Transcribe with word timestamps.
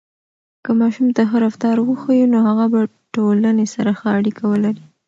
که 0.63 0.71
ماشوم 0.79 1.07
ته 1.15 1.21
ښه 1.29 1.37
رفتار 1.45 1.75
وښیو، 1.81 2.31
نو 2.33 2.37
هغه 2.47 2.65
به 2.73 2.79
ټولنې 3.15 3.65
سره 3.73 3.91
ښه 3.99 4.07
اړیکه 4.17 4.43
ولري. 4.51 4.83